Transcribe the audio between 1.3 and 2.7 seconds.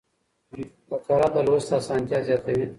د لوست اسانتیا زیاتوي.